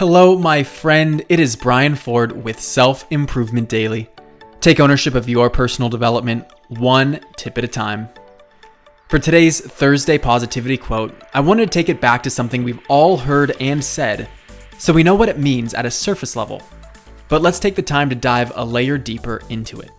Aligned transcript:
Hello, 0.00 0.34
my 0.34 0.62
friend. 0.62 1.22
It 1.28 1.38
is 1.40 1.54
Brian 1.54 1.94
Ford 1.94 2.32
with 2.42 2.58
Self 2.58 3.04
Improvement 3.12 3.68
Daily. 3.68 4.08
Take 4.60 4.80
ownership 4.80 5.14
of 5.14 5.28
your 5.28 5.50
personal 5.50 5.90
development 5.90 6.46
one 6.68 7.20
tip 7.36 7.58
at 7.58 7.64
a 7.64 7.68
time. 7.68 8.08
For 9.10 9.18
today's 9.18 9.60
Thursday 9.60 10.16
positivity 10.16 10.78
quote, 10.78 11.14
I 11.34 11.40
wanted 11.40 11.66
to 11.66 11.78
take 11.78 11.90
it 11.90 12.00
back 12.00 12.22
to 12.22 12.30
something 12.30 12.64
we've 12.64 12.80
all 12.88 13.18
heard 13.18 13.54
and 13.60 13.84
said, 13.84 14.26
so 14.78 14.94
we 14.94 15.02
know 15.02 15.14
what 15.14 15.28
it 15.28 15.38
means 15.38 15.74
at 15.74 15.84
a 15.84 15.90
surface 15.90 16.34
level. 16.34 16.62
But 17.28 17.42
let's 17.42 17.58
take 17.58 17.74
the 17.74 17.82
time 17.82 18.08
to 18.08 18.16
dive 18.16 18.52
a 18.54 18.64
layer 18.64 18.96
deeper 18.96 19.42
into 19.50 19.80
it. 19.80 19.90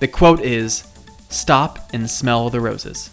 The 0.00 0.08
quote 0.08 0.40
is 0.40 0.84
Stop 1.30 1.78
and 1.94 2.10
smell 2.10 2.50
the 2.50 2.60
roses. 2.60 3.08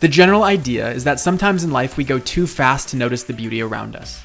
The 0.00 0.08
general 0.08 0.42
idea 0.42 0.92
is 0.92 1.02
that 1.04 1.18
sometimes 1.18 1.64
in 1.64 1.70
life 1.70 1.96
we 1.96 2.04
go 2.04 2.18
too 2.18 2.46
fast 2.46 2.90
to 2.90 2.98
notice 2.98 3.22
the 3.22 3.32
beauty 3.32 3.62
around 3.62 3.96
us. 3.96 4.22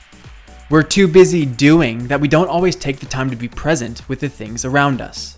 We're 0.70 0.83
too 0.83 1.07
busy 1.07 1.47
doing 1.47 2.07
that 2.09 2.21
we 2.21 2.28
don't 2.28 2.47
always 2.47 2.75
take 2.75 3.00
the 3.00 3.07
time 3.07 3.32
to 3.32 3.36
be 3.36 3.47
present 3.47 4.07
with 4.07 4.19
the 4.19 4.29
things 4.29 4.65
around 4.65 5.01
us. 5.01 5.36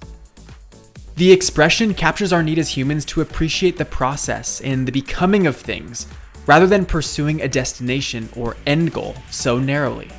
The 1.16 1.32
expression 1.32 1.94
captures 1.94 2.34
our 2.34 2.44
need 2.44 2.60
as 2.60 2.76
humans 2.76 3.06
to 3.06 3.22
appreciate 3.22 3.78
the 3.78 3.86
process 3.86 4.60
and 4.60 4.86
the 4.86 4.92
becoming 4.92 5.48
of 5.48 5.56
things 5.56 6.06
rather 6.48 6.68
than 6.68 6.86
pursuing 6.86 7.42
a 7.42 7.48
destination 7.48 8.28
or 8.36 8.58
end 8.68 8.92
goal 8.92 9.16
so 9.30 9.58
narrowly. 9.58 10.12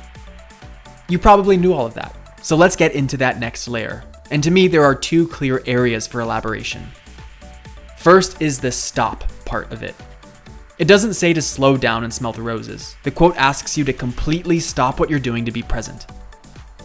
You 1.09 1.19
probably 1.19 1.57
knew 1.57 1.73
all 1.73 1.85
of 1.85 1.93
that, 1.93 2.15
so 2.41 2.55
let's 2.55 2.75
get 2.75 2.93
into 2.93 3.17
that 3.17 3.39
next 3.39 3.67
layer. 3.67 4.03
And 4.31 4.43
to 4.43 4.49
me, 4.49 4.67
there 4.67 4.83
are 4.83 4.95
two 4.95 5.27
clear 5.27 5.61
areas 5.67 6.07
for 6.07 6.21
elaboration. 6.21 6.87
First 7.97 8.41
is 8.41 8.59
the 8.59 8.71
stop 8.71 9.25
part 9.45 9.71
of 9.71 9.83
it. 9.83 9.93
It 10.83 10.87
doesn't 10.89 11.13
say 11.13 11.31
to 11.31 11.41
slow 11.41 11.77
down 11.77 12.03
and 12.03 12.13
smell 12.13 12.33
the 12.33 12.41
roses. 12.41 12.97
The 13.03 13.11
quote 13.11 13.37
asks 13.37 13.77
you 13.77 13.85
to 13.85 13.93
completely 13.93 14.59
stop 14.59 14.99
what 14.99 15.09
you're 15.09 15.17
doing 15.17 15.45
to 15.45 15.51
be 15.51 15.63
present. 15.63 16.07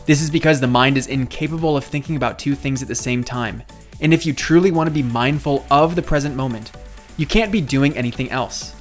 This 0.07 0.23
is 0.23 0.31
because 0.31 0.61
the 0.61 0.69
mind 0.69 0.97
is 0.97 1.09
incapable 1.09 1.77
of 1.77 1.83
thinking 1.83 2.15
about 2.15 2.39
two 2.39 2.55
things 2.55 2.81
at 2.81 2.87
the 2.87 2.95
same 2.95 3.25
time. 3.25 3.61
And 4.01 4.15
if 4.15 4.25
you 4.25 4.33
truly 4.33 4.71
want 4.71 4.87
to 4.87 4.95
be 4.95 5.03
mindful 5.03 5.67
of 5.69 5.97
the 5.97 6.03
present 6.03 6.37
moment, 6.37 6.71
you 7.17 7.27
can't 7.27 7.51
be 7.51 7.61
doing 7.61 7.97
anything 7.97 8.31
else. 8.31 8.73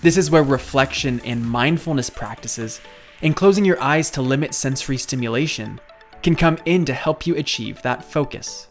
This 0.00 0.16
is 0.16 0.30
where 0.30 0.44
reflection 0.44 1.20
and 1.24 1.44
mindfulness 1.44 2.08
practices, 2.08 2.80
and 3.22 3.34
closing 3.34 3.64
your 3.64 3.82
eyes 3.82 4.10
to 4.12 4.22
limit 4.22 4.54
sensory 4.54 4.96
stimulation, 4.96 5.80
can 6.22 6.36
come 6.36 6.56
in 6.66 6.84
to 6.84 6.94
help 6.94 7.26
you 7.26 7.34
achieve 7.34 7.82
that 7.82 8.04
focus. 8.04 8.68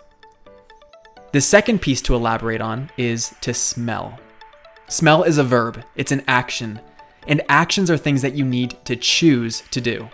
The 1.33 1.41
second 1.41 1.81
piece 1.81 2.01
to 2.03 2.15
elaborate 2.15 2.61
on 2.61 2.91
is 2.95 3.35
to 3.41 3.53
smell. 3.53 4.17
Smell 4.87 5.23
is 5.23 5.39
a 5.39 5.43
verb, 5.43 5.83
it's 5.95 6.11
an 6.11 6.23
action, 6.27 6.79
and 7.27 7.41
actions 7.49 7.89
are 7.89 7.97
things 7.97 8.21
that 8.21 8.35
you 8.35 8.45
need 8.45 8.77
to 8.85 8.95
choose 8.95 9.63
to 9.71 9.81
do. 9.81 10.07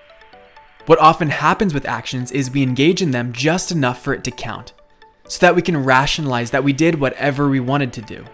What 0.86 1.00
often 1.00 1.30
happens 1.30 1.74
with 1.74 1.86
actions 1.86 2.32
is 2.32 2.50
we 2.50 2.64
engage 2.64 3.02
in 3.02 3.12
them 3.12 3.34
just 3.34 3.72
enough 3.72 4.02
for 4.02 4.14
it 4.14 4.24
to 4.24 4.32
count, 4.32 4.74
so 5.28 5.40
that 5.42 5.56
we 5.56 5.62
can 5.62 5.84
rationalize 5.84 6.52
that 6.52 6.64
we 6.64 6.72
did 6.72 7.00
whatever 7.00 7.50
we 7.50 7.60
wanted 7.60 7.92
to 7.94 8.02
do. 8.02 8.26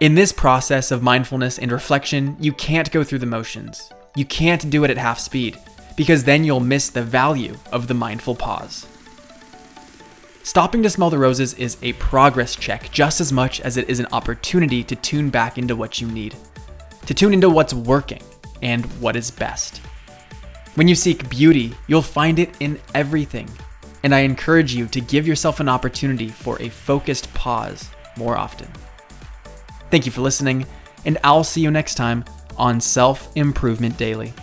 In 0.00 0.14
this 0.14 0.32
process 0.32 0.90
of 0.90 1.02
mindfulness 1.02 1.58
and 1.58 1.70
reflection, 1.70 2.34
you 2.40 2.54
can't 2.54 2.90
go 2.90 3.04
through 3.04 3.18
the 3.18 3.26
motions. 3.26 3.92
You 4.16 4.24
can't 4.24 4.70
do 4.70 4.84
it 4.84 4.90
at 4.90 4.96
half 4.96 5.18
speed, 5.18 5.58
because 5.96 6.24
then 6.24 6.44
you'll 6.44 6.60
miss 6.60 6.88
the 6.88 7.02
value 7.02 7.56
of 7.72 7.88
the 7.88 7.94
mindful 7.94 8.34
pause. 8.34 8.86
Stopping 10.50 10.82
to 10.82 10.90
smell 10.90 11.10
the 11.10 11.16
roses 11.16 11.54
is 11.54 11.76
a 11.80 11.92
progress 11.92 12.56
check 12.56 12.90
just 12.90 13.20
as 13.20 13.32
much 13.32 13.60
as 13.60 13.76
it 13.76 13.88
is 13.88 14.00
an 14.00 14.08
opportunity 14.10 14.82
to 14.82 14.96
tune 14.96 15.30
back 15.30 15.58
into 15.58 15.76
what 15.76 16.00
you 16.00 16.08
need, 16.08 16.34
to 17.06 17.14
tune 17.14 17.32
into 17.32 17.48
what's 17.48 17.72
working 17.72 18.20
and 18.60 18.84
what 19.00 19.14
is 19.14 19.30
best. 19.30 19.78
When 20.74 20.88
you 20.88 20.96
seek 20.96 21.30
beauty, 21.30 21.72
you'll 21.86 22.02
find 22.02 22.40
it 22.40 22.50
in 22.58 22.80
everything, 22.96 23.48
and 24.02 24.12
I 24.12 24.22
encourage 24.22 24.74
you 24.74 24.88
to 24.88 25.00
give 25.00 25.24
yourself 25.24 25.60
an 25.60 25.68
opportunity 25.68 26.26
for 26.26 26.60
a 26.60 26.68
focused 26.68 27.32
pause 27.32 27.88
more 28.16 28.36
often. 28.36 28.66
Thank 29.92 30.04
you 30.04 30.10
for 30.10 30.20
listening, 30.20 30.66
and 31.04 31.16
I'll 31.22 31.44
see 31.44 31.60
you 31.60 31.70
next 31.70 31.94
time 31.94 32.24
on 32.56 32.80
Self 32.80 33.30
Improvement 33.36 33.96
Daily. 33.96 34.34